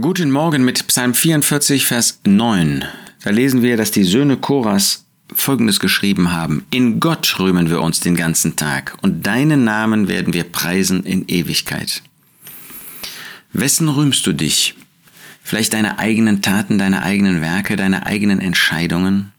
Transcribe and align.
Guten 0.00 0.32
Morgen 0.32 0.64
mit 0.64 0.88
Psalm 0.88 1.14
44, 1.14 1.86
Vers 1.86 2.18
9. 2.26 2.84
Da 3.22 3.30
lesen 3.30 3.62
wir, 3.62 3.76
dass 3.76 3.92
die 3.92 4.02
Söhne 4.02 4.36
Koras 4.36 5.04
Folgendes 5.32 5.78
geschrieben 5.78 6.32
haben. 6.32 6.66
In 6.72 6.98
Gott 6.98 7.38
rühmen 7.38 7.70
wir 7.70 7.80
uns 7.80 8.00
den 8.00 8.16
ganzen 8.16 8.56
Tag 8.56 8.96
und 9.02 9.24
deinen 9.24 9.62
Namen 9.62 10.08
werden 10.08 10.32
wir 10.32 10.42
preisen 10.42 11.04
in 11.04 11.28
Ewigkeit. 11.28 12.02
Wessen 13.52 13.88
rühmst 13.88 14.26
du 14.26 14.32
dich? 14.32 14.74
Vielleicht 15.44 15.74
deine 15.74 16.00
eigenen 16.00 16.42
Taten, 16.42 16.76
deine 16.76 17.04
eigenen 17.04 17.40
Werke, 17.40 17.76
deine 17.76 18.04
eigenen 18.04 18.40
Entscheidungen? 18.40 19.30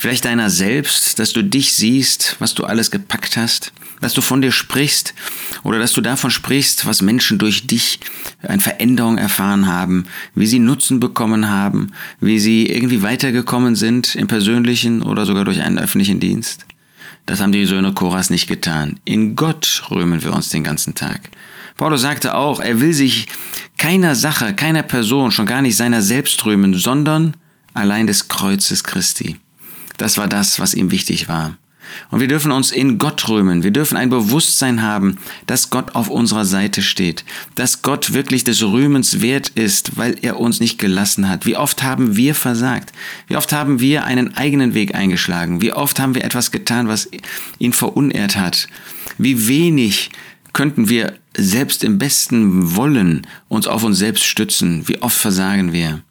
Vielleicht 0.00 0.26
deiner 0.26 0.48
selbst, 0.48 1.18
dass 1.18 1.32
du 1.32 1.42
dich 1.42 1.72
siehst, 1.72 2.36
was 2.38 2.54
du 2.54 2.62
alles 2.62 2.92
gepackt 2.92 3.36
hast, 3.36 3.72
dass 4.00 4.14
du 4.14 4.20
von 4.20 4.40
dir 4.40 4.52
sprichst 4.52 5.12
oder 5.64 5.80
dass 5.80 5.92
du 5.92 6.00
davon 6.00 6.30
sprichst, 6.30 6.86
was 6.86 7.02
Menschen 7.02 7.36
durch 7.38 7.66
dich 7.66 7.98
eine 8.46 8.62
Veränderung 8.62 9.18
erfahren 9.18 9.66
haben, 9.66 10.06
wie 10.36 10.46
sie 10.46 10.60
Nutzen 10.60 11.00
bekommen 11.00 11.48
haben, 11.48 11.90
wie 12.20 12.38
sie 12.38 12.66
irgendwie 12.66 13.02
weitergekommen 13.02 13.74
sind 13.74 14.14
im 14.14 14.28
persönlichen 14.28 15.02
oder 15.02 15.26
sogar 15.26 15.44
durch 15.44 15.62
einen 15.62 15.80
öffentlichen 15.80 16.20
Dienst. 16.20 16.64
Das 17.26 17.40
haben 17.40 17.50
die 17.50 17.66
Söhne 17.66 17.92
Koras 17.92 18.30
nicht 18.30 18.46
getan. 18.46 19.00
In 19.04 19.34
Gott 19.34 19.82
rühmen 19.90 20.22
wir 20.22 20.32
uns 20.32 20.50
den 20.50 20.62
ganzen 20.62 20.94
Tag. 20.94 21.28
Paulus 21.76 22.02
sagte 22.02 22.36
auch, 22.36 22.60
er 22.60 22.80
will 22.80 22.92
sich 22.92 23.26
keiner 23.78 24.14
Sache, 24.14 24.54
keiner 24.54 24.84
Person, 24.84 25.32
schon 25.32 25.46
gar 25.46 25.60
nicht 25.60 25.76
seiner 25.76 26.02
selbst 26.02 26.44
rühmen, 26.46 26.74
sondern 26.74 27.36
allein 27.74 28.06
des 28.06 28.28
Kreuzes 28.28 28.84
Christi. 28.84 29.38
Das 29.98 30.16
war 30.16 30.28
das, 30.28 30.58
was 30.58 30.74
ihm 30.74 30.90
wichtig 30.90 31.28
war. 31.28 31.58
Und 32.10 32.20
wir 32.20 32.28
dürfen 32.28 32.52
uns 32.52 32.70
in 32.70 32.98
Gott 32.98 33.28
rühmen. 33.28 33.62
Wir 33.62 33.70
dürfen 33.70 33.96
ein 33.96 34.10
Bewusstsein 34.10 34.82
haben, 34.82 35.18
dass 35.46 35.70
Gott 35.70 35.94
auf 35.94 36.08
unserer 36.08 36.44
Seite 36.44 36.82
steht, 36.82 37.24
dass 37.54 37.82
Gott 37.82 38.12
wirklich 38.12 38.44
des 38.44 38.62
Rühmens 38.62 39.20
wert 39.20 39.48
ist, 39.50 39.96
weil 39.96 40.16
er 40.22 40.38
uns 40.38 40.60
nicht 40.60 40.78
gelassen 40.78 41.28
hat. 41.28 41.46
Wie 41.46 41.56
oft 41.56 41.82
haben 41.82 42.16
wir 42.16 42.34
versagt? 42.34 42.92
Wie 43.26 43.36
oft 43.36 43.52
haben 43.52 43.80
wir 43.80 44.04
einen 44.04 44.36
eigenen 44.36 44.74
Weg 44.74 44.94
eingeschlagen? 44.94 45.60
Wie 45.60 45.72
oft 45.72 45.98
haben 45.98 46.14
wir 46.14 46.24
etwas 46.24 46.50
getan, 46.50 46.88
was 46.88 47.08
ihn 47.58 47.72
verunehrt 47.72 48.36
hat? 48.36 48.68
Wie 49.16 49.48
wenig 49.48 50.10
könnten 50.52 50.88
wir 50.88 51.14
selbst 51.36 51.84
im 51.84 51.98
besten 51.98 52.74
Wollen 52.74 53.26
uns 53.48 53.66
auf 53.66 53.84
uns 53.84 53.98
selbst 53.98 54.24
stützen? 54.24 54.88
Wie 54.88 55.02
oft 55.02 55.16
versagen 55.16 55.72
wir? 55.72 56.02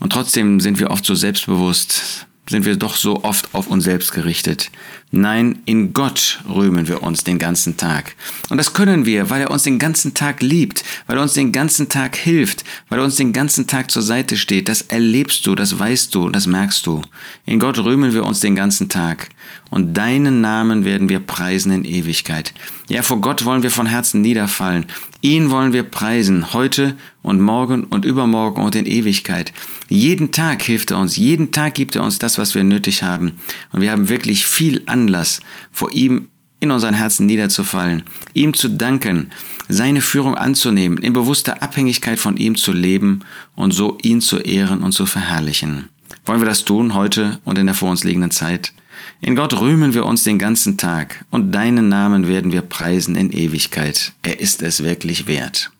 Und 0.00 0.12
trotzdem 0.12 0.60
sind 0.60 0.80
wir 0.80 0.90
oft 0.90 1.04
so 1.04 1.14
selbstbewusst, 1.14 2.26
sind 2.48 2.64
wir 2.64 2.76
doch 2.76 2.96
so 2.96 3.22
oft 3.22 3.54
auf 3.54 3.68
uns 3.68 3.84
selbst 3.84 4.12
gerichtet. 4.12 4.70
Nein, 5.12 5.60
in 5.64 5.92
Gott 5.92 6.40
rühmen 6.48 6.88
wir 6.88 7.02
uns 7.02 7.22
den 7.22 7.38
ganzen 7.38 7.76
Tag. 7.76 8.16
Und 8.48 8.56
das 8.56 8.72
können 8.72 9.06
wir, 9.06 9.30
weil 9.30 9.42
er 9.42 9.50
uns 9.50 9.62
den 9.62 9.78
ganzen 9.78 10.14
Tag 10.14 10.42
liebt, 10.42 10.82
weil 11.06 11.18
er 11.18 11.22
uns 11.22 11.34
den 11.34 11.52
ganzen 11.52 11.88
Tag 11.88 12.16
hilft, 12.16 12.64
weil 12.88 12.98
er 12.98 13.04
uns 13.04 13.16
den 13.16 13.32
ganzen 13.32 13.66
Tag 13.66 13.90
zur 13.90 14.02
Seite 14.02 14.36
steht. 14.36 14.68
Das 14.68 14.82
erlebst 14.82 15.46
du, 15.46 15.54
das 15.54 15.78
weißt 15.78 16.14
du, 16.14 16.30
das 16.30 16.46
merkst 16.46 16.86
du. 16.86 17.02
In 17.46 17.60
Gott 17.60 17.78
rühmen 17.78 18.12
wir 18.12 18.24
uns 18.24 18.40
den 18.40 18.56
ganzen 18.56 18.88
Tag. 18.88 19.28
Und 19.70 19.94
deinen 19.94 20.40
Namen 20.40 20.84
werden 20.84 21.08
wir 21.08 21.20
preisen 21.20 21.72
in 21.72 21.84
Ewigkeit. 21.84 22.52
Ja, 22.88 23.02
vor 23.02 23.20
Gott 23.20 23.44
wollen 23.44 23.62
wir 23.62 23.70
von 23.70 23.86
Herzen 23.86 24.20
niederfallen. 24.20 24.86
Ihn 25.20 25.50
wollen 25.50 25.72
wir 25.72 25.84
preisen, 25.84 26.52
heute 26.52 26.96
und 27.22 27.40
morgen 27.40 27.84
und 27.84 28.04
übermorgen 28.04 28.62
und 28.62 28.74
in 28.74 28.86
Ewigkeit. 28.86 29.52
Jeden 29.88 30.32
Tag 30.32 30.62
hilft 30.62 30.90
er 30.90 30.98
uns, 30.98 31.16
jeden 31.16 31.52
Tag 31.52 31.74
gibt 31.74 31.96
er 31.96 32.02
uns 32.02 32.18
das, 32.18 32.38
was 32.38 32.54
wir 32.54 32.64
nötig 32.64 33.02
haben. 33.02 33.32
Und 33.72 33.80
wir 33.80 33.92
haben 33.92 34.08
wirklich 34.08 34.46
viel 34.46 34.82
Anlass, 34.86 35.40
vor 35.70 35.92
ihm 35.92 36.28
in 36.62 36.70
unseren 36.70 36.94
Herzen 36.94 37.26
niederzufallen, 37.26 38.04
ihm 38.34 38.54
zu 38.54 38.68
danken, 38.68 39.30
seine 39.68 40.00
Führung 40.00 40.36
anzunehmen, 40.36 40.98
in 40.98 41.12
bewusster 41.12 41.60
Abhängigkeit 41.60 42.20
von 42.20 42.36
ihm 42.36 42.54
zu 42.54 42.72
leben 42.72 43.20
und 43.56 43.72
so 43.72 43.98
ihn 44.02 44.20
zu 44.20 44.38
ehren 44.38 44.82
und 44.82 44.92
zu 44.92 45.04
verherrlichen. 45.06 45.88
Wollen 46.24 46.40
wir 46.40 46.46
das 46.46 46.64
tun 46.64 46.94
heute 46.94 47.40
und 47.44 47.58
in 47.58 47.66
der 47.66 47.74
vor 47.74 47.90
uns 47.90 48.04
liegenden 48.04 48.30
Zeit? 48.30 48.72
In 49.20 49.34
Gott 49.34 49.58
rühmen 49.60 49.94
wir 49.94 50.06
uns 50.06 50.22
den 50.22 50.38
ganzen 50.38 50.76
Tag 50.76 51.24
und 51.30 51.52
deinen 51.52 51.88
Namen 51.88 52.28
werden 52.28 52.52
wir 52.52 52.62
preisen 52.62 53.16
in 53.16 53.32
Ewigkeit. 53.32 54.12
Er 54.22 54.38
ist 54.38 54.62
es 54.62 54.84
wirklich 54.84 55.26
wert. 55.26 55.72